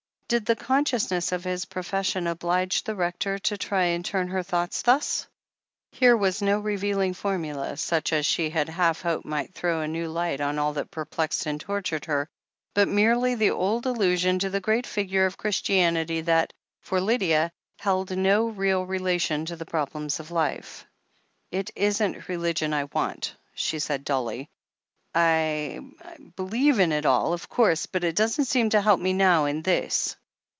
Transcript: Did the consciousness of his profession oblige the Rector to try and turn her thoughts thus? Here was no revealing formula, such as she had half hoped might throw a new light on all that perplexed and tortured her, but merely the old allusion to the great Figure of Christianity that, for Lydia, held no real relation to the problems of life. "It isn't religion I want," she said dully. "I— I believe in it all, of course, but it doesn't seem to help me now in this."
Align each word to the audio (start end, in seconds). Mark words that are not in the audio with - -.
Did 0.31 0.45
the 0.45 0.55
consciousness 0.55 1.33
of 1.33 1.43
his 1.43 1.65
profession 1.65 2.25
oblige 2.25 2.83
the 2.85 2.95
Rector 2.95 3.37
to 3.39 3.57
try 3.57 3.83
and 3.87 4.05
turn 4.05 4.29
her 4.29 4.41
thoughts 4.43 4.81
thus? 4.81 5.27
Here 5.91 6.15
was 6.15 6.41
no 6.41 6.61
revealing 6.61 7.13
formula, 7.13 7.75
such 7.75 8.13
as 8.13 8.25
she 8.25 8.49
had 8.49 8.69
half 8.69 9.01
hoped 9.01 9.25
might 9.25 9.53
throw 9.53 9.81
a 9.81 9.89
new 9.89 10.07
light 10.07 10.39
on 10.39 10.57
all 10.57 10.71
that 10.71 10.89
perplexed 10.89 11.45
and 11.47 11.59
tortured 11.59 12.05
her, 12.05 12.29
but 12.73 12.87
merely 12.87 13.35
the 13.35 13.51
old 13.51 13.85
allusion 13.85 14.39
to 14.39 14.49
the 14.49 14.61
great 14.61 14.87
Figure 14.87 15.25
of 15.25 15.35
Christianity 15.35 16.21
that, 16.21 16.53
for 16.79 17.01
Lydia, 17.01 17.51
held 17.79 18.11
no 18.15 18.47
real 18.47 18.85
relation 18.85 19.43
to 19.47 19.57
the 19.57 19.65
problems 19.65 20.21
of 20.21 20.31
life. 20.31 20.85
"It 21.51 21.71
isn't 21.75 22.29
religion 22.29 22.73
I 22.73 22.85
want," 22.85 23.35
she 23.53 23.79
said 23.79 24.05
dully. 24.05 24.49
"I— 25.13 25.81
I 26.05 26.15
believe 26.37 26.79
in 26.79 26.93
it 26.93 27.05
all, 27.05 27.33
of 27.33 27.49
course, 27.49 27.85
but 27.85 28.05
it 28.05 28.15
doesn't 28.15 28.45
seem 28.45 28.69
to 28.69 28.81
help 28.81 29.01
me 29.01 29.11
now 29.11 29.43
in 29.43 29.61
this." 29.63 30.15